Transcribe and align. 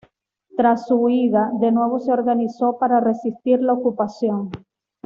Tras 0.57 0.87
su 0.87 0.95
huida, 0.95 1.51
de 1.59 1.71
nuevo 1.71 1.99
se 1.99 2.11
organizó 2.11 2.79
para 2.79 2.99
resistir 3.01 3.61
la 3.61 3.73
ocupación. 3.73 4.49